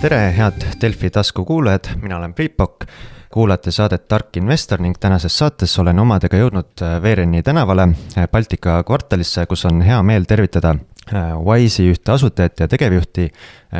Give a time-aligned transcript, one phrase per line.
[0.00, 2.84] tere, head Delfi taskukuulajad, mina olen Priit Pokk.
[3.30, 7.88] kuulate saadet Tark investor ning tänases saates olen omadega jõudnud äh, Veereni tänavale,
[8.18, 13.30] äh, Baltika kvartalisse, kus on hea meel tervitada äh, Wise'i ühte asutajat ja tegevjuhti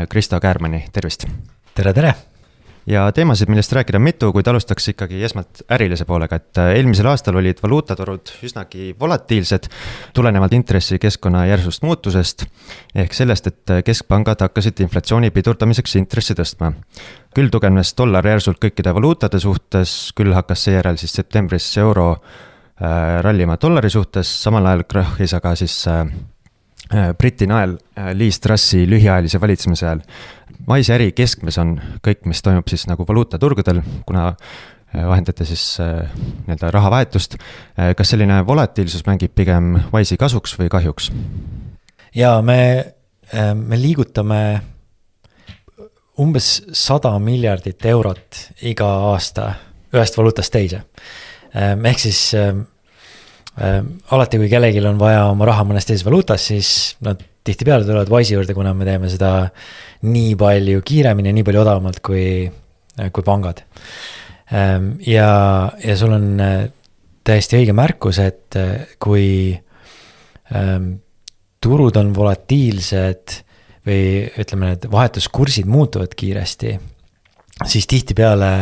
[0.09, 1.27] Kristo Käärmani, tervist.
[1.75, 2.15] tere, tere
[2.91, 7.07] ja teemasid, millest rääkida on mitu, kuid alustaks ikkagi esmalt ärilise poolega, et äh, eelmisel
[7.11, 9.69] aastal olid valuutaturud üsnagi volatiilsed.
[10.15, 12.45] tulenevalt intressikeskkonna järsust muutusest
[12.95, 16.73] ehk sellest, et äh, keskpangad hakkasid inflatsiooni pidurdamiseks intressi tõstma.
[17.35, 23.57] küll tugevnes dollar järsult kõikide valuutade suhtes, küll hakkas seejärel siis septembris euro äh, rallima
[23.63, 25.87] dollari suhtes, samal ajal krahhis aga siis
[26.91, 27.77] Briti nael
[28.19, 30.01] Liis Trussi lühiajalise valitsemise ajal
[30.69, 36.11] Wise äri keskmes on kõik, mis toimub siis nagu valuutaturgudel, kuna äh, vahendate siis äh,
[36.47, 37.37] nii-öelda rahavahetust.
[37.79, 41.11] Äh, kas selline volatiilsus mängib pigem Wise'i kasuks või kahjuks?
[42.15, 42.93] ja me,
[43.55, 44.41] me liigutame
[46.19, 49.53] umbes sada miljardit eurot iga aasta
[49.95, 50.81] ühest valuutast teise.
[51.55, 52.33] ehk siis
[53.59, 58.37] alati, kui kellelgi on vaja oma raha mõnes teises valuutas, siis nad tihtipeale tulevad Wise'i
[58.37, 59.51] juurde, kuna me teeme seda
[60.07, 62.25] nii palju kiiremini, nii palju odavamalt kui,
[63.11, 63.63] kui pangad.
[64.51, 65.31] Ehm, ja,
[65.85, 66.65] ja sul on äh,
[67.27, 69.55] täiesti õige märkus, et äh, kui
[70.55, 70.93] ähm,
[71.63, 73.37] turud on volatiilsed
[73.87, 76.75] või ütleme, need vahetuskursid muutuvad kiiresti,
[77.63, 78.53] siis tihtipeale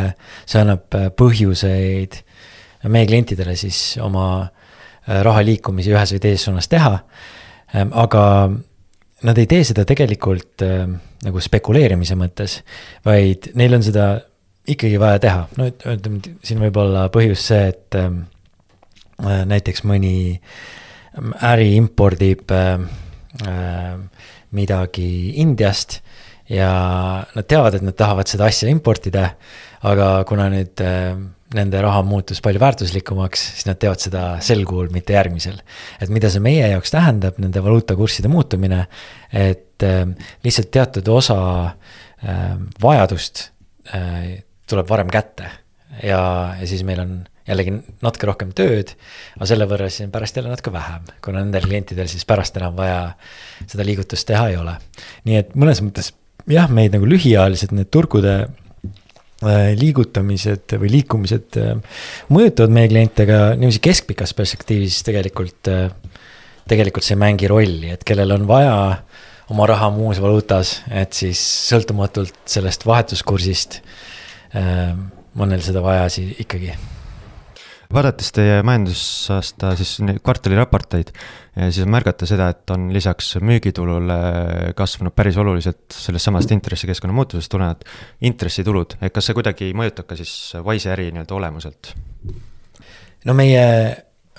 [0.45, 2.21] see annab äh, põhjuseid
[2.89, 4.47] meie klientidele siis oma
[5.09, 6.99] raha liikumisi ühes või teises suunas teha.
[7.75, 8.25] Ehm, aga
[9.27, 10.85] nad ei tee seda tegelikult äh,
[11.25, 12.61] nagu spekuleerimise mõttes,
[13.07, 14.09] vaid neil on seda
[14.69, 18.21] ikkagi vaja teha, no ütleme, siin võib olla põhjus see, et ähm,
[19.25, 20.41] äh, näiteks mõni
[21.49, 22.77] äri impordib äh,
[23.49, 23.97] äh,
[24.55, 25.09] midagi
[25.43, 26.01] Indiast
[26.49, 26.71] ja
[27.35, 29.33] nad teavad, et nad tahavad seda asja importida,
[29.89, 31.17] aga kuna nüüd äh,
[31.57, 35.61] nende raha muutus palju väärtuslikumaks, siis nad teevad seda sel kuul, mitte järgmisel.
[36.01, 38.85] et mida see meie jaoks tähendab, nende valuutakursside muutumine,
[39.33, 40.05] et äh,
[40.45, 43.49] lihtsalt teatud osa äh, vajadust
[43.95, 45.51] äh, tuleb varem kätte.
[46.03, 46.21] ja,
[46.61, 47.73] ja siis meil on jällegi
[48.05, 48.93] natuke rohkem tööd,
[49.39, 53.15] aga selle võrra siis pärast jälle natuke vähem, kuna nendel klientidel siis pärast enam vaja
[53.65, 54.77] seda liigutust teha ei ole.
[55.25, 56.13] nii et mõnes mõttes
[56.49, 58.43] jah, meid nagu lühiajaliselt need turgude
[59.79, 62.01] liigutamised või liikumised äh,
[62.35, 65.93] mõjutavad meie kliente, aga niiviisi keskpikas perspektiivis tegelikult, äh,
[66.69, 68.75] tegelikult see ei mängi rolli, et kellel on vaja
[69.49, 71.41] oma raha muus valuutas, et siis
[71.71, 73.81] sõltumatult sellest vahetuskursist
[74.53, 76.75] on neil seda vaja siis ikkagi
[77.95, 79.95] vaadates teie majandusaasta siis
[80.25, 81.13] kvartaliraporteid,
[81.71, 84.19] siis on märgata seda, et on lisaks müügitulule
[84.77, 87.87] kasvanud päris oluliselt sellest samast intressikeskkonna muutusest tulenevad
[88.29, 91.95] intressitulud, et kas see kuidagi mõjutab ka siis Wise'i äri nii-öelda olemuselt?
[93.25, 93.65] no meie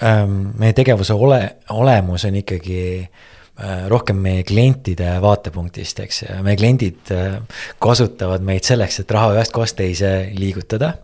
[0.03, 1.41] ähm,, meie tegevuse ole,
[1.73, 7.39] olemus on ikkagi äh, rohkem meie klientide vaatepunktist, eks, meie kliendid äh,
[7.81, 10.99] kasutavad meid selleks, et raha ühest kohast teise liigutada.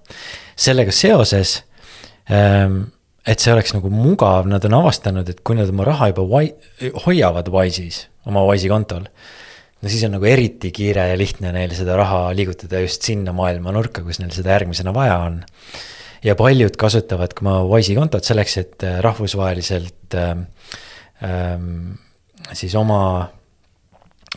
[0.56, 1.63] sellega seoses
[2.30, 6.53] et see oleks nagu mugav, nad on avastanud, et kui nad oma raha juba wai-,
[7.06, 9.08] hoiavad Wise'is, oma Wise'i kontol.
[9.81, 13.74] no siis on nagu eriti kiire ja lihtne neil seda raha liigutada just sinna maailma
[13.75, 15.41] nurka, kus neil seda järgmisena vaja on.
[16.24, 20.46] ja paljud kasutavad ka oma Wise'i kontot selleks, et äh, rahvusvaheliselt ähm,
[21.25, 21.97] ähm,
[22.53, 23.30] siis oma,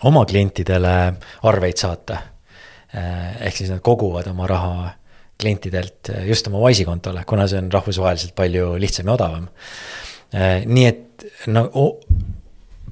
[0.09, 0.97] oma klientidele
[1.43, 2.23] arveid saata.
[2.89, 4.95] Äh, ehk siis nad koguvad oma raha
[5.41, 9.49] klientidelt eh, just oma Wise'i kontole, kuna see on rahvusvaheliselt palju lihtsam ja odavam.
[10.35, 11.69] Eh, nii et no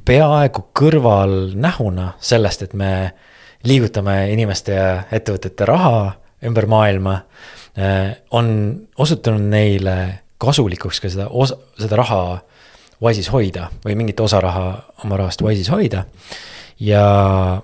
[0.07, 2.93] peaaegu kõrvalnähuna sellest, et me
[3.67, 6.12] liigutame inimeste ja ettevõtete raha
[6.47, 7.17] ümber maailma,
[7.77, 8.49] eh, on
[8.99, 9.97] osutunud neile
[10.39, 12.21] kasulikuks ka seda osa, seda raha
[13.03, 14.69] Wise'is hoida või mingit osa raha
[15.04, 16.04] oma rahast Wise'is hoida.
[16.81, 17.63] ja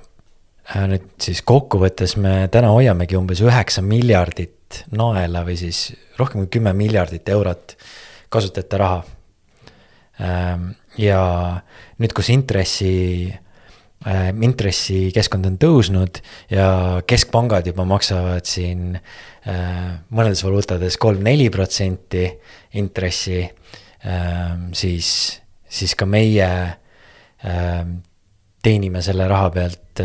[0.72, 6.72] nüüd siis kokkuvõttes me täna hoiamegi umbes üheksa miljardit naela või siis rohkem kui kümme
[6.76, 7.76] miljardit eurot
[8.32, 9.02] kasutajate raha.
[10.22, 10.70] Ähm,
[11.00, 11.20] ja
[12.00, 13.28] nüüd, kus intressi,
[14.08, 16.22] ähm, intressikeskkond on tõusnud
[16.52, 16.66] ja
[17.08, 22.26] keskpangad juba maksavad siin äh, mõnedes valuutades kolm-neli protsenti
[22.80, 23.42] intressi,
[24.06, 25.08] ähm, siis,
[25.68, 26.52] siis ka meie
[28.62, 30.00] teenime selle raha pealt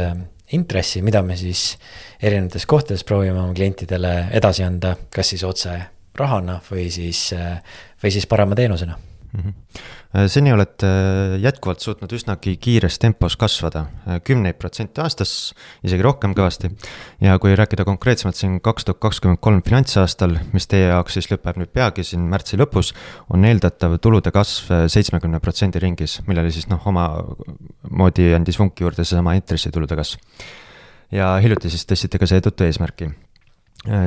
[0.55, 1.77] intressi, mida me siis
[2.21, 5.75] erinevates kohtades proovime oma klientidele edasi anda, kas siis otse
[6.17, 7.29] rahana või siis,
[8.03, 9.41] või siis parema teenusena mm.
[9.41, 9.53] -hmm.
[10.25, 10.87] Seni olete
[11.43, 13.83] jätkuvalt suutnud üsnagi kiires tempos kasvada,
[14.25, 15.53] kümneid protsente aastas,
[15.85, 16.71] isegi rohkem kõvasti.
[17.21, 21.61] ja kui rääkida konkreetsemalt siin kaks tuhat kakskümmend kolm finantsaastal, mis teie jaoks siis lõpeb
[21.61, 22.93] nüüd peagi siin märtsi lõpus,
[23.29, 29.37] on eeldatav tulude kasv seitsmekümne protsendi ringis, millele siis noh, omamoodi andis vunki juurde seesama
[29.37, 30.19] intressitulude kasv.
[31.11, 33.11] ja hiljuti siis tõstsite ka seetõttu eesmärki.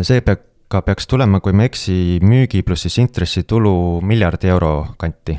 [0.02, 3.72] see peab ka peaks tulema, kui ma ei eksi, müügi pluss siis intressitulu
[4.06, 5.34] miljardi euro kanti.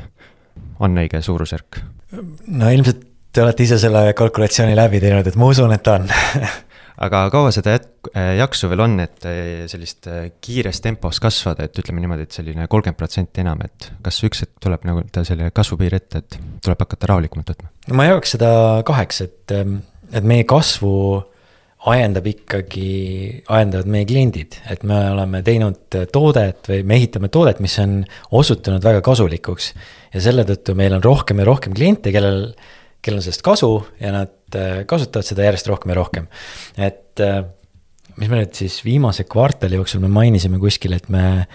[0.82, 1.80] On õige suurusjärk?
[2.52, 6.04] no ilmselt te olete ise selle kalkulatsiooni läbi teinud, et ma usun, et on
[7.06, 11.80] aga kaua seda jätk-, jaksu veel on, et eh, sellist eh, kiires tempos kasvada, et
[11.82, 15.52] ütleme niimoodi, et selline kolmkümmend protsenti enam, et kas üks hetk tuleb nagu ta selline
[15.54, 17.72] kasvupiir ette, et tuleb hakata rahulikumalt võtma?
[17.88, 18.52] no ma jagaks seda
[18.88, 19.56] kaheks, et,
[20.12, 20.94] et meie kasvu
[21.90, 22.90] ajendab ikkagi,
[23.50, 27.96] ajendavad meie kliendid, et me oleme teinud toodet või me ehitame toodet, mis on
[28.38, 29.72] osutunud väga kasulikuks.
[30.14, 32.52] ja selle tõttu meil on rohkem ja rohkem kliente, kellel,
[33.02, 36.28] kellel on sellest kasu ja nad äh, kasutavad seda järjest rohkem ja rohkem.
[36.78, 37.42] et äh,
[38.16, 41.48] mis me nüüd siis viimase kvartali jooksul me mainisime kuskil, et me,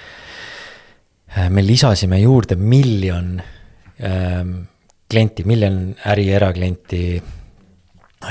[1.37, 3.37] äh, me lisasime juurde miljon
[4.03, 4.57] ähm,
[5.07, 7.01] klienti, miljon äri eraklienti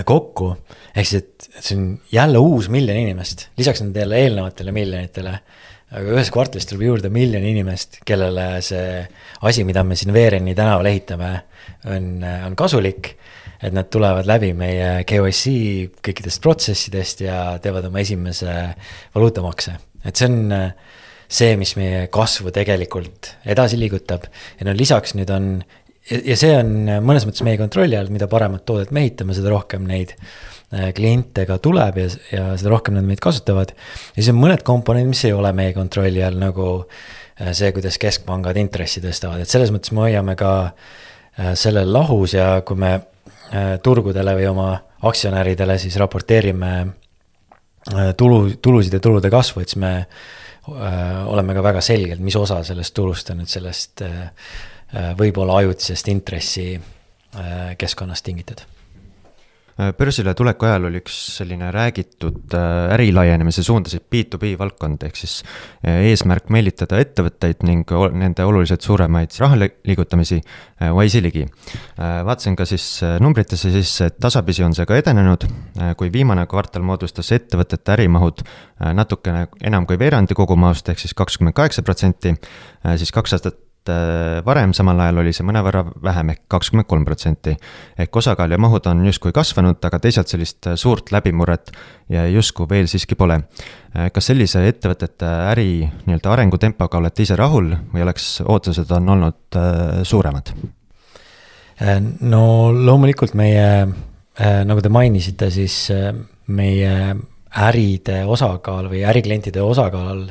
[0.05, 0.51] kokku.
[0.97, 5.39] ehk siis, et see on jälle uus miljon inimest, lisaks nendele eelnevatele miljonitele.
[5.97, 9.05] aga ühes kvartalis tuleb juurde miljon inimest, kellele see
[9.47, 11.31] asi, mida me siin Veereni tänaval ehitame,
[11.87, 13.17] on, on kasulik.
[13.63, 15.53] et nad tulevad läbi meie KYC
[16.05, 18.53] kõikidest protsessidest ja teevad oma esimese
[19.15, 20.53] valuutamakse, et see on
[21.27, 24.29] see, mis meie kasvu tegelikult edasi liigutab
[24.59, 25.49] ja no lisaks nüüd on
[26.11, 26.73] ja see on
[27.05, 31.47] mõnes mõttes meie kontrolli all, mida paremat toodet me ehitame, seda rohkem neid äh, kliente
[31.49, 33.73] ka tuleb ja, ja seda rohkem nad meid kasutavad.
[33.75, 37.99] ja siis on mõned komponendid, mis ei ole meie kontrolli all, nagu äh, see, kuidas
[38.03, 42.97] keskpangad intressi tõstavad, et selles mõttes me hoiame ka äh, selle lahus ja kui me
[43.79, 44.71] turgudele või oma
[45.07, 46.71] aktsionäridele siis raporteerime
[48.19, 49.93] tulu, tulusid ja tulude kasvu, et siis me
[51.31, 54.33] oleme ka väga selged, mis osa sellest tulust on nüüd sellest Äh,
[54.95, 57.75] võib-olla ajutisest intressi äh,
[58.23, 62.55] tingitud äh, börsile tuleku ajal oli üks selline räägitud
[62.95, 65.35] äri laienemise suundasid B2B valdkond, ehk siis
[65.83, 70.41] eesmärk meelitada ettevõtteid ning nende oluliselt suuremaid raha liigutamisi
[70.97, 71.45] Wise'i ligi.
[71.99, 75.45] vaatasin ka siis numbritesse sisse, et tasapisi on see ka edenenud,
[75.97, 78.47] kui viimane kvartal moodustas ettevõtete ärimahud
[78.95, 82.37] natukene enam kui veerandi kogumahust, ehk siis kakskümmend kaheksa protsenti,
[82.97, 87.57] siis kaks aastat Äh, varem samal ajal oli see mõnevõrra vähem ehk kakskümmend kolm protsenti.
[87.99, 91.71] ehk osakaal ja mahud on justkui kasvanud, aga teisalt sellist äh, suurt läbimurret
[92.33, 93.41] justkui veel siiski pole.
[93.97, 99.61] Äh, kas sellise ettevõtete äri nii-öelda arengutempoga olete ise rahul või oleks ootused on olnud
[100.03, 100.53] suuremad?
[102.21, 103.87] no loomulikult meie,
[104.65, 105.91] nagu te mainisite, siis
[106.49, 106.93] meie
[107.67, 110.23] äride osakaal või äriklientide osakaal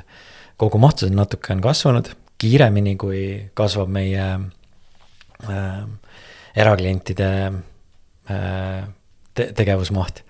[0.57, 2.09] kogu mahtus on natuke on kasvanud
[2.45, 3.21] kiiremini, kui
[3.57, 4.25] kasvab meie
[5.49, 5.81] äh,
[6.55, 7.31] eraklientide
[8.29, 8.83] äh,
[9.35, 10.23] te tegevusmaht.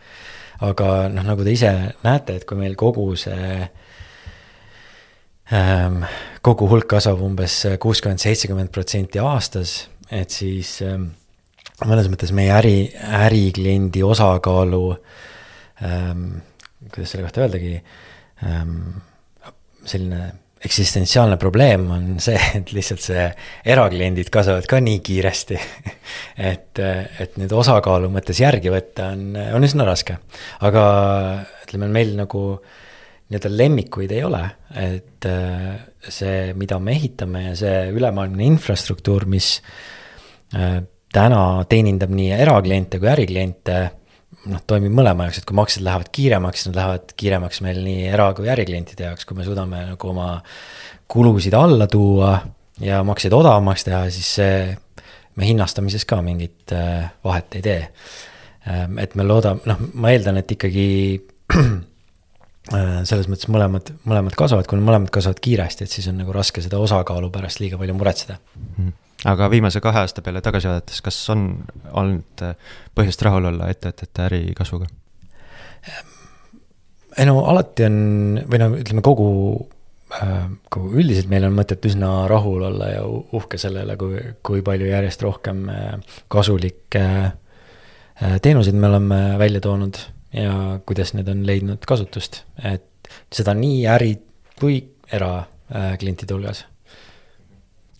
[0.65, 1.69] aga noh, nagu te ise
[2.05, 3.57] näete, et kui meil kogu see
[5.51, 6.05] ähm,,
[6.45, 9.75] kogu hulk kasvab umbes kuuskümmend, seitsekümmend protsenti aastas,
[10.07, 11.09] et siis ähm,
[11.83, 12.77] mõnes mõttes meie äri,
[13.19, 14.81] ärikliendi osakaalu
[15.83, 16.39] ähm,,
[16.87, 17.75] kuidas selle kohta öeldagi
[18.47, 18.79] ähm,,
[19.85, 20.23] selline
[20.65, 23.25] eksistentsiaalne probleem on see, et lihtsalt see
[23.73, 25.59] erakliendid kasvavad ka nii kiiresti
[26.51, 30.17] et, et nüüd osakaalu mõttes järgi võtta on, on üsna raske.
[30.65, 30.85] aga
[31.65, 32.47] ütleme, meil nagu
[33.25, 34.41] nii-öelda lemmikuid ei ole,
[34.77, 35.25] et
[36.13, 39.55] see, mida me ehitame ja see ülemaailmne infrastruktuur, mis
[40.53, 40.83] äh,
[41.15, 43.77] täna teenindab nii erakliente kui ärikliente
[44.51, 48.33] noh, toimib mõlema jaoks, et kui maksed lähevad kiiremaks, nad lähevad kiiremaks meil nii era-
[48.37, 50.29] kui äriklientide jaoks, kui me suudame nagu oma
[51.11, 52.37] kulusid alla tuua
[52.83, 54.77] ja makseid odavamaks teha, siis see,
[55.35, 57.81] me hinnastamises ka mingit äh, vahet ei tee.
[58.69, 60.87] Ähm, et me loodame, noh, ma eeldan, et ikkagi
[61.55, 66.63] äh, selles mõttes mõlemad, mõlemad kasvavad, kui mõlemad kasvavad kiiresti, et siis on nagu raske
[66.65, 68.69] seda osakaalu pärast liiga palju muretseda mm.
[68.77, 71.47] -hmm aga viimase kahe aasta peale tagasi vaadates, kas on
[71.93, 72.55] olnud äh,
[72.97, 74.89] põhjust rahul olla ettevõtete äri kasvuga?
[77.17, 77.97] ei no alati on,
[78.49, 79.29] või no ütleme, kogu
[80.17, 84.65] äh,, kogu üldiselt meil on mõtet üsna rahul olla ja uhke selle üle, kui, kui
[84.65, 87.05] palju järjest rohkem äh, kasulikke
[88.15, 89.97] teenuseid me oleme välja toonud
[90.35, 94.13] ja kuidas need on leidnud kasutust, et seda nii äri
[94.59, 94.79] kui
[95.13, 96.63] eraklientide hulgas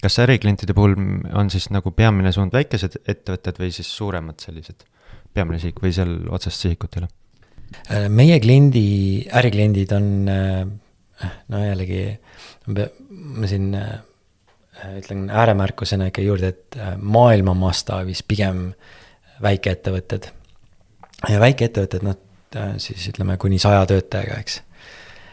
[0.06, 0.96] kas äriklientide puhul
[1.34, 4.88] on siis nagu peamine suund väikesed ettevõtted või siis suuremad sellised,
[5.34, 7.12] peamine sihik või seal otsest sihikut ei ole?
[7.90, 8.88] Äh, meie kliendi,
[9.34, 10.12] ärikliendid on
[11.50, 12.04] no jällegi,
[12.70, 13.72] ma siin
[14.98, 18.68] ütlen ääremärkusena ikka juurde, et maailma mastaabis pigem
[19.42, 20.30] väikeettevõtted.
[21.30, 22.18] ja väikeettevõtted, noh,
[22.78, 24.62] siis ütleme kuni saja töötajaga, eks.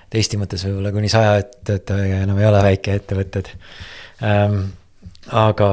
[0.07, 3.53] et Eesti mõttes võib-olla kuni saja töötajaga enam ei ole väikeettevõtted.
[4.23, 5.71] Aga,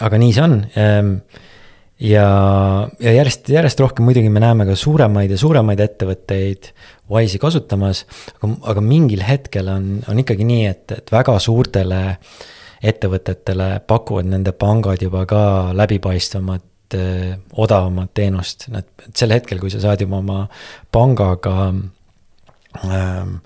[0.00, 0.56] aga nii see on.
[0.78, 1.12] Ähm,
[2.02, 2.26] ja,
[3.00, 6.70] ja järjest, järjest rohkem muidugi me näeme ka suuremaid ja suuremaid ettevõtteid
[7.12, 8.04] Wise'i kasutamas,
[8.36, 12.02] aga, aga mingil hetkel on, on ikkagi nii, et, et väga suurtele
[12.86, 15.42] ettevõtetele pakuvad nende pangad juba ka
[15.76, 20.42] läbipaistvamat äh, odavamat teenust, et sel hetkel, kui sa saad juba oma
[20.92, 21.56] pangaga
[22.84, 23.38] ähm,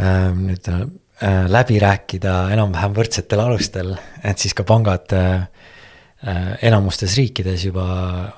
[0.00, 0.72] ähm, nüüd
[1.22, 3.92] läbi rääkida enam-vähem võrdsetel alustel,
[4.24, 5.44] et siis ka pangad äh,
[6.26, 7.84] äh, enamustes riikides juba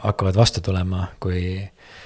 [0.03, 1.57] hakkavad vastu tulema, kui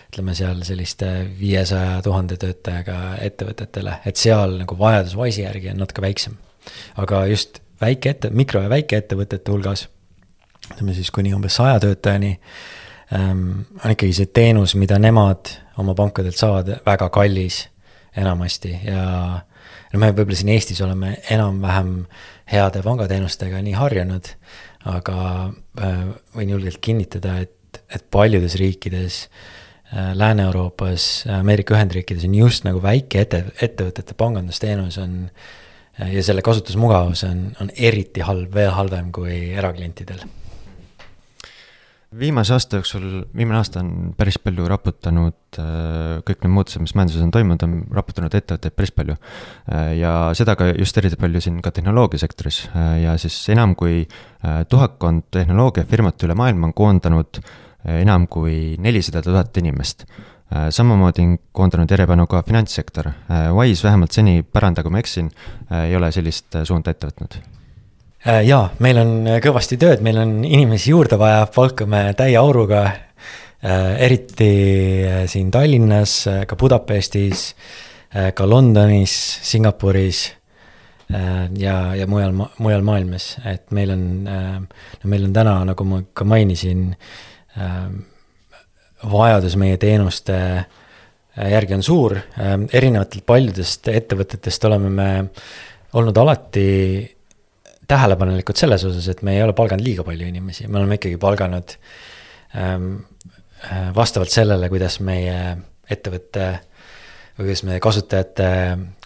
[0.09, 1.09] ütleme seal selliste
[1.39, 6.39] viiesaja tuhande töötajaga ettevõtetele, et seal nagu vajadus Wise'i järgi on natuke väiksem.
[6.97, 9.89] aga just väikeette, mikro- ja väikeettevõtete hulgas
[10.73, 12.39] ütleme siis kuni umbes saja töötajani
[13.15, 17.69] ähm,, on ikkagi see teenus, mida nemad oma pankadelt saavad, väga kallis
[18.17, 19.41] enamasti ja
[19.93, 21.93] no me võib-olla siin Eestis oleme enam-vähem
[22.53, 24.33] heade pangateenustega nii harjunud,
[24.89, 26.03] aga äh,
[26.37, 33.45] võin julgelt kinnitada, et, et paljudes riikides äh,, Lääne-Euroopas, Ameerika Ühendriikides on just nagu väikeette,
[33.65, 40.25] ettevõtete pangandusteenus on äh, ja selle kasutusmugavus on, on eriti halb, veel halvem kui eraklientidel
[42.17, 43.05] viimase aasta jooksul,
[43.37, 47.75] viimane aasta on päris palju raputanud, äh, kõik need muutused, mis majanduses on toimunud, on
[47.95, 49.17] raputanud ettevõtteid päris palju.
[49.73, 54.07] Äh, ja seda ka just eriti palju siin ka tehnoloogiasektoris äh, ja siis enam kui
[54.71, 57.41] tuhatkond tehnoloogiafirmat üle maailma on koondanud
[57.91, 60.07] enam kui nelisada tuhat inimest
[60.71, 63.11] samamoodi on koondanud järjepanu ka finantssektor.
[63.59, 65.29] Wise vähemalt seni, paranda kui ma eksin,
[65.83, 67.41] ei ole sellist suunda ette võtnud
[68.27, 72.81] Äh, jaa, meil on äh, kõvasti tööd, meil on inimesi juurde vaja, palkame täie auruga.
[73.63, 74.49] Äh, eriti
[75.31, 77.53] siin Tallinnas, ka Budapestis,
[78.09, 79.13] ka Londonis,
[79.45, 80.21] Singapuris
[81.09, 82.33] ja, ja mujal,
[82.63, 86.87] mujal maailmas, et meil on, no meil on täna, nagu ma ka mainisin,
[89.13, 90.39] vajadus meie teenuste
[91.53, 92.17] järgi on suur,
[92.73, 95.11] erinevatelt paljudest ettevõtetest oleme me
[95.99, 96.69] olnud alati
[97.89, 101.75] tähelepanelikud selles osas, et me ei ole palganud liiga palju inimesi, me oleme ikkagi palganud
[102.57, 102.91] ähm,
[103.65, 105.39] äh, vastavalt sellele, kuidas meie
[105.89, 106.49] ettevõtte
[107.39, 108.51] või kuidas meie kasutajate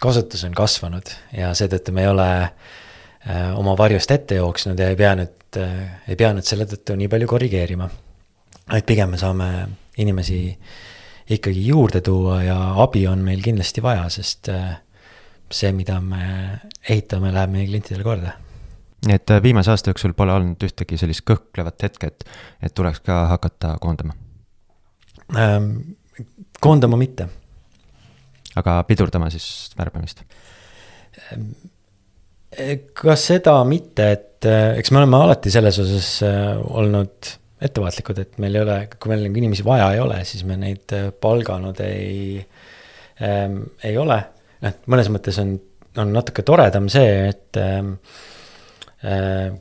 [0.01, 1.13] kasutus on kasvanud.
[1.37, 5.79] Ja seetõttu me ei ole äh, oma varjust ette jooksnud ja ei pea nüüd äh,,
[6.09, 7.89] ei pea nüüd selle tõttu nii palju korrigeerima.
[8.73, 9.49] et pigem me saame
[9.97, 10.57] inimesi
[11.31, 14.49] ikkagi juurde tuua ja abi on meil kindlasti vaja, sest
[15.53, 16.23] see, mida me
[16.89, 18.33] ehitame, läheb meie klientidele korda
[19.07, 22.25] nii et äh, viimase aasta jooksul pole olnud ühtegi sellist kõhklevat hetke, et,
[22.63, 24.15] et tuleks ka hakata koondama
[25.39, 25.97] ähm,?
[26.63, 27.27] koondama mitte.
[28.55, 30.23] aga pidurdama siis värbamist
[31.31, 31.53] ähm,?
[32.93, 37.33] ka seda mitte, et äh, eks me oleme alati selles osas äh, olnud
[37.63, 40.95] ettevaatlikud, et meil ei ole, kui meil nagu inimesi vaja ei ole, siis me neid
[41.23, 42.37] palganud ei
[43.23, 44.19] ähm,, ei ole.
[44.63, 45.57] noh, mõnes mõttes on,
[45.99, 48.42] on natuke toredam see, et ähm, Äh,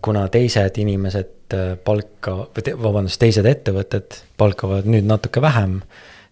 [0.02, 2.36] kuna teised inimesed äh, palka,
[2.78, 5.80] vabandust, teised ettevõtted palkavad nüüd natuke vähem,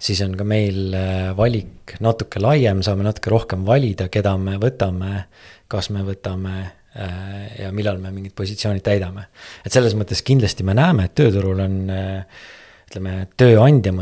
[0.01, 5.25] siis on ka meil äh, valik natuke laiem, saame natuke rohkem valida, keda me võtame,
[5.71, 9.29] kas me võtame ja millal me mingid positsioonid täidame.
[9.63, 13.93] et selles mõttes kindlasti me näeme, et tööturul on ütleme, tööandja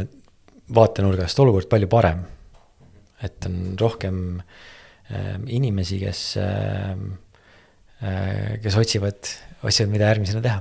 [0.72, 2.22] vaatenurgast olukord palju parem.
[3.20, 4.40] et on rohkem
[5.52, 6.96] inimesi, kes Äh,
[8.62, 9.30] kes otsivad,
[9.62, 10.60] otsivad, mida järgmisena teha.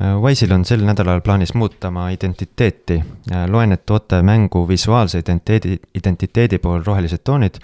[0.00, 2.98] Äh, Wise'il on sel nädalal plaanis muuta oma identiteeti.
[3.32, 7.60] Äh, loen, et toote mängu visuaalse identiteedi, identiteedi puhul rohelised toonid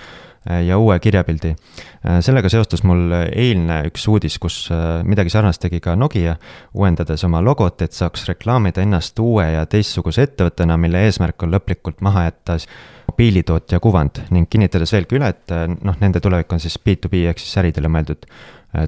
[0.65, 1.51] ja uue kirjapildi.
[2.25, 4.71] sellega seostus mul eilne üks uudis, kus
[5.05, 6.37] midagi sarnast tegi ka Nokia,
[6.75, 12.01] uuendades oma logot, et saaks reklaamida ennast uue ja teistsuguse ettevõttena, mille eesmärk on lõplikult
[12.07, 12.57] maha jätta
[13.19, 15.51] mobiilitootja kuvand ning kinnitades veelgi üle, et
[15.83, 18.29] noh, nende tulevik on siis B2B ehk siis äridele mõeldud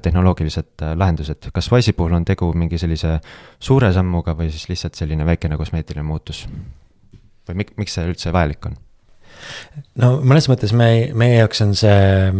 [0.05, 1.49] tehnoloogilised lahendused.
[1.51, 3.17] kas Wise'i puhul on tegu mingi sellise
[3.59, 6.45] suure sammuga või siis lihtsalt selline väikene kosmeetiline muutus?
[7.49, 8.79] või mik-, miks see üldse vajalik on?
[9.99, 12.31] no mõnes mõttes me, meie jaoks on see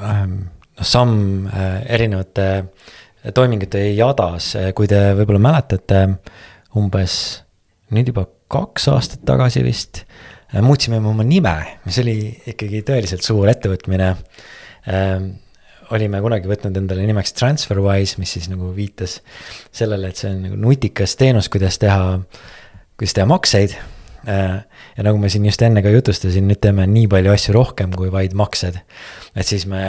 [0.00, 0.46] äh, noh,
[0.80, 2.48] samm erinevate
[3.36, 6.06] toimingute jadas, kui te võib-olla mäletate,
[6.80, 7.42] umbes
[7.92, 10.04] nüüd juba kaks aastat tagasi vist
[10.60, 11.54] muutsime me oma nime,
[11.86, 12.16] mis oli
[12.52, 14.10] ikkagi tõeliselt suur ettevõtmine
[14.92, 15.30] ähm,
[15.92, 19.18] olime kunagi võtnud endale nimeks TransferWise, mis siis nagu viitas
[19.74, 22.18] sellele, et see on nagu nutikas teenus, kuidas teha,
[23.00, 23.76] kuidas teha makseid.
[24.22, 24.60] Äh,
[24.96, 28.12] ja nagu ma siin just enne ka jutustasin, nüüd teeme nii palju asju rohkem kui
[28.12, 28.78] vaid maksed.
[29.34, 29.82] et siis me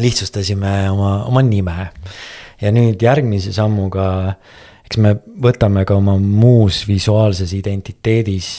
[0.00, 1.90] lihtsustasime oma, oma nime.
[2.60, 4.36] ja nüüd järgmise sammuga,
[4.86, 8.50] eks me võtame ka oma muus visuaalses identiteedis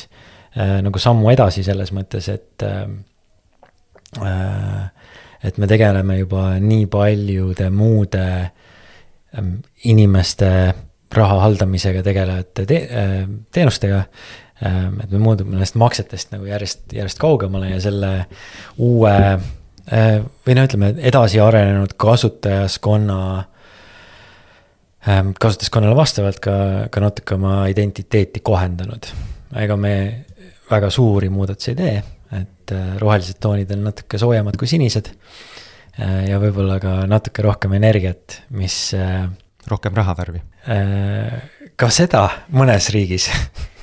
[0.57, 2.85] äh, nagu sammu edasi selles mõttes, et äh,
[4.21, 4.93] äh
[5.43, 8.25] et me tegeleme juba nii paljude muude
[9.37, 9.51] ähm,
[9.85, 10.49] inimeste
[11.13, 13.15] raha haldamisega tegelevate te äh,
[13.53, 14.03] teenustega.
[14.65, 18.11] Ähm, et me muutume nendest maksetest nagu järjest, järjest kaugemale ja selle
[18.81, 20.17] uue äh,
[20.47, 23.53] või no ütleme, edasi arenenud kasutajaskonna ähm,
[25.39, 26.53] kasutajaskonnale vastavalt ka,
[26.91, 29.07] ka natuke oma identiteeti kohendanud.
[29.55, 29.93] ega me
[30.67, 31.97] väga suuri muudatusi ei tee
[32.67, 35.11] et äh, rohelised toonid on natuke soojemad kui sinised.
[35.97, 38.77] Äh, ja võib-olla ka natuke rohkem energiat, mis.
[38.97, 39.27] Äh,
[39.67, 40.39] rohkem rahavärvi.
[41.75, 42.21] ka seda
[42.55, 43.25] mõnes riigis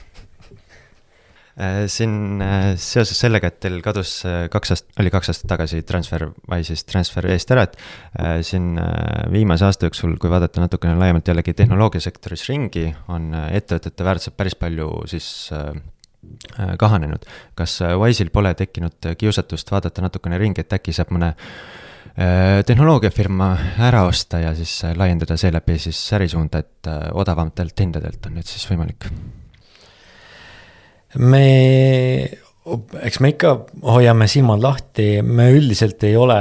[1.87, 2.43] siin
[2.83, 4.17] seoses sellega, et teil kadus
[4.51, 7.77] kaks aastat, oli kaks aastat tagasi Transferwise'ist transfer eest ära, et
[8.43, 8.73] siin
[9.31, 14.91] viimase aasta jooksul, kui vaadata natukene laiemalt jällegi tehnoloogiasektoris ringi, on ettevõtete väärtused päris palju
[15.15, 15.31] siis
[16.59, 17.25] Äh, kahanenud.
[17.55, 21.35] kas äh, Wise'il pole tekkinud äh, kiusatust vaadata natukene ringi, et äkki saab mõne
[22.15, 23.47] tehnoloogiafirma
[23.83, 29.09] ära osta ja siis laiendada seeläbi siis ärisuunda, et odavamatelt hindadelt on nüüd siis võimalik?
[31.19, 32.29] Me,
[33.05, 33.55] eks me ikka
[33.85, 36.39] hoiame silmad lahti, me üldiselt ei ole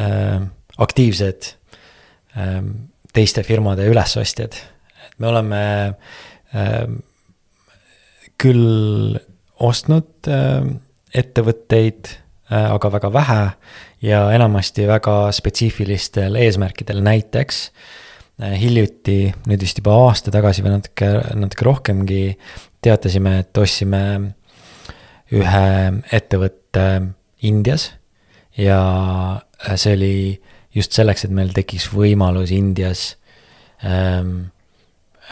[0.00, 0.40] äh,
[0.80, 1.52] aktiivsed
[2.36, 2.60] äh,
[3.12, 4.54] teiste firmade ülesostjad.
[5.06, 5.62] et me oleme
[6.54, 6.86] äh,
[8.40, 9.18] küll
[9.60, 10.64] ostnud äh,
[11.14, 12.12] ettevõtteid,
[12.50, 13.42] äh, aga väga vähe
[14.06, 17.62] ja enamasti väga spetsiifilistel eesmärkidel, näiteks
[18.40, 22.24] äh, hiljuti, nüüd vist juba aasta tagasi või natuke, natuke rohkemgi,
[22.82, 24.02] teatasime, et ostsime
[25.36, 25.66] ühe
[26.10, 26.86] ettevõtte
[27.46, 27.90] Indias
[28.58, 28.80] ja
[29.76, 30.14] see oli
[30.74, 33.04] just selleks, et meil tekiks võimalus Indias
[33.86, 34.50] ähm,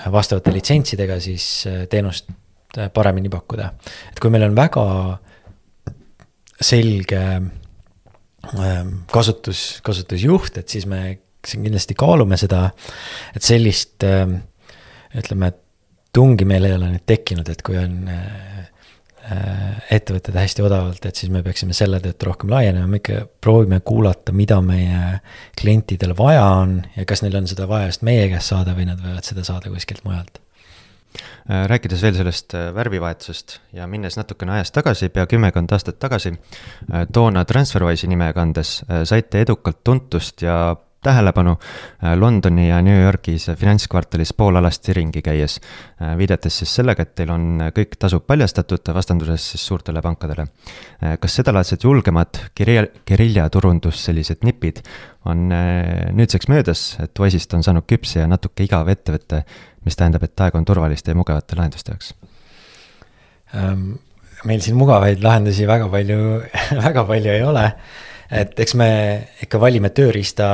[0.06, 1.48] vastavate litsentsidega siis
[1.90, 2.30] teenust
[2.76, 3.70] Äh, paremini pakkuda.
[4.12, 4.82] et kui meil on väga
[6.61, 7.20] selge
[8.61, 10.98] ähm, kasutus, kasutusjuht, et siis me
[11.48, 12.66] kindlasti kaalume seda,
[13.32, 14.34] et sellist ähm,
[15.16, 15.48] ütleme,
[16.12, 18.64] tungi meil ei ole nüüd tekkinud, et kui on äh,
[19.29, 23.81] äh, ettevõtted hästi odavalt, et siis me peaksime selle tõttu rohkem laienema, me ikka proovime
[23.85, 25.21] kuulata, mida meie
[25.61, 29.01] klientidel vaja on ja kas neil on seda vaja just meie käest saada või nad
[29.05, 30.40] võivad seda saada kuskilt mujalt.
[31.49, 36.35] Äh, rääkides veel sellest värvivahetusest ja minnes natukene ajas tagasi, pea kümmekond aastat tagasi,
[37.12, 40.61] toona Transferwise'i nime kandes saite edukalt tuntust ja
[41.02, 41.54] tähelepanu
[42.18, 45.61] Londoni ja New Yorgis finantskvartalis poolalasti ringi käies,
[46.18, 50.48] viidates siis sellega, et teil on kõik tasud paljastatud, vastanduses siis suurtele pankadele.
[51.20, 54.82] kas sedalaadsed julgemad kirja, geriljaturundus, sellised nipid
[55.24, 59.44] on nüüdseks möödas, et Wise'ist on saanud küps ja natuke igav ettevõte
[59.88, 62.12] mis tähendab, et aeg on turvaliste ja mugavate lahenduste jaoks
[63.56, 63.96] ähm,?
[64.46, 66.18] meil siin mugavaid lahendusi väga palju
[66.87, 67.64] väga palju ei ole.
[68.30, 68.90] et eks me
[69.42, 70.48] ikka valime tööriista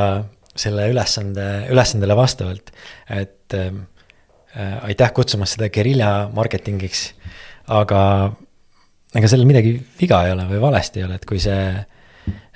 [0.58, 2.70] selle ülesande, ülesandele vastavalt,
[3.10, 3.84] et ähm,
[4.54, 7.08] äh, aitäh kutsumast seda guerilla marketingiks,
[7.74, 8.00] aga
[9.14, 11.66] ega sellel midagi viga ei ole või valesti ei ole, et kui see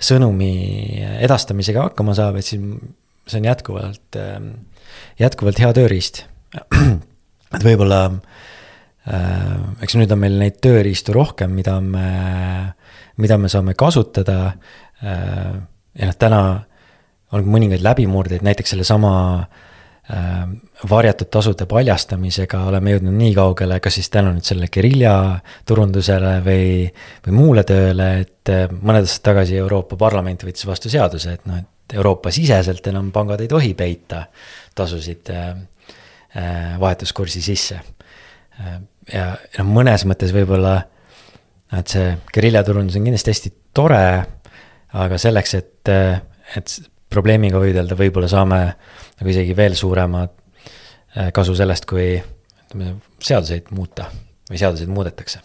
[0.00, 0.54] sõnumi
[1.24, 2.62] edastamisega hakkama saab, et siis
[3.28, 4.50] see on jätkuvalt, ähm,
[5.20, 6.22] jätkuvalt hea tööriist
[7.54, 12.08] et võib-olla äh,, eks nüüd on meil neid tööriistu rohkem, mida me,
[13.20, 14.38] mida me saame kasutada
[15.02, 15.58] äh,.
[15.98, 16.42] ja noh, täna
[17.32, 20.44] on mõningaid läbimurdeid, näiteks sellesama äh,
[20.90, 25.14] varjatud tasude paljastamisega oleme jõudnud nii kaugele, kas siis tänu nüüd sellele guerilla
[25.68, 26.84] turundusele või,
[27.26, 31.60] või muule tööle, et äh, mõned aastad tagasi Euroopa Parlament võttis vastu seaduse, et noh,
[31.60, 34.26] et Euroopa siseselt enam pangad ei tohi peita
[34.76, 35.52] tasusid äh,
[36.36, 37.80] Äh, vahetuskursi sisse.
[38.60, 38.74] Äh,
[39.08, 40.74] ja noh, mõnes mõttes võib-olla,
[41.72, 44.02] et see geriljaturundus on kindlasti hästi tore,
[44.92, 45.90] aga selleks, et,
[46.52, 46.74] et
[47.12, 48.62] probleemiga võidelda, võib-olla saame
[49.18, 54.10] nagu isegi veel suurema äh, kasu sellest, kui ütleme, seaduseid muuta
[54.48, 55.44] või seaduseid muudetakse.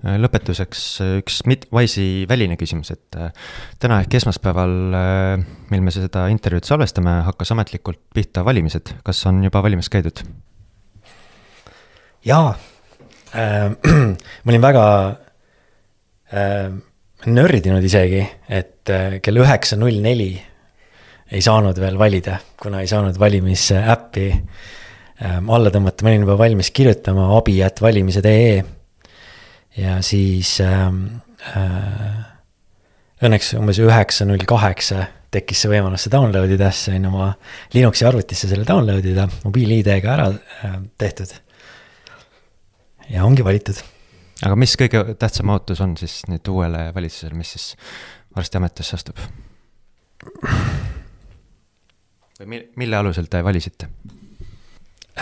[0.00, 0.82] Lõpetuseks
[1.18, 3.18] üks mit-, Wise'i väline küsimus, et
[3.82, 4.72] täna ehk esmaspäeval,
[5.68, 10.24] mil me seda intervjuud salvestame, hakkas ametlikult pihta valimised, kas on juba valimas käidud?
[12.24, 12.54] jaa.
[13.34, 13.70] Äh,,
[14.44, 14.84] ma olin väga
[16.34, 16.70] äh,
[17.26, 20.32] nördinud isegi, et äh, kell üheksa null neli
[21.30, 26.72] ei saanud veel valida, kuna ei saanud valimisäppi ähm, alla tõmmata, ma olin juba valmis
[26.74, 28.64] kirjutama abi at valimised.ee.
[29.78, 31.04] ja siis ähm,
[31.54, 32.18] äh,
[33.22, 37.30] õnneks umbes üheksa null kaheksa tekkis see võimalus see download ida, siis sain oma
[37.74, 41.34] Linuxi arvutisse selle download ida, mobiil-ID-ga ära äh, tehtud.
[43.10, 43.82] ja ongi valitud.
[44.42, 47.74] aga mis kõige tähtsam ootus on siis nüüd uuele valitsusele, mis siis
[48.36, 49.22] varsti ametisse astub?
[52.40, 53.88] Või mille alusel te valisite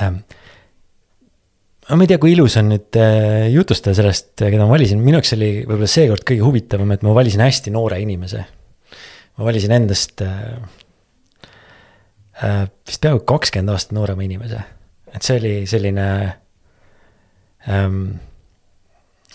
[0.02, 0.22] ähm.?
[1.88, 5.33] ma ei tea, kui ilus on nüüd äh, jutustada sellest, keda ma valisin, minu jaoks
[5.38, 8.44] oli võib-olla seekord kõige huvitavam, et ma valisin hästi noore inimese.
[9.38, 10.42] ma valisin endast äh,
[12.44, 14.61] äh, vist peaaegu kakskümmend aastat noorema inimese,
[15.14, 16.09] et see oli selline
[17.72, 18.02] ähm,.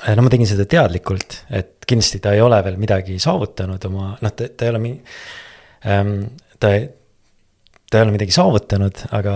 [0.05, 4.37] no ma tegin seda teadlikult, et kindlasti ta ei ole veel midagi saavutanud oma, noh,
[4.37, 4.99] ta, ta ei ole mi-
[5.89, 6.19] ähm,.
[6.61, 6.77] ta
[7.93, 9.33] ta ei ole midagi saavutanud, aga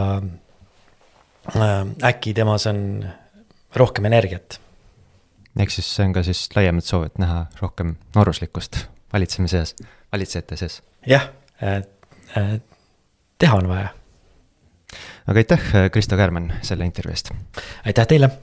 [1.54, 1.76] äh,
[2.10, 2.80] äkki temas on
[3.78, 4.58] rohkem energiat.
[5.60, 10.58] ehk siis see on ka siis laiemalt soov, et näha rohkem nooruslikkust valitsemise seas, valitsejate
[10.58, 10.82] seas?
[11.06, 11.30] jah
[13.38, 13.93] teha on vaja.
[15.28, 17.36] aga aitäh, Kristo Käärmann, selle intervjuu eest!
[17.86, 18.34] aitäh teile!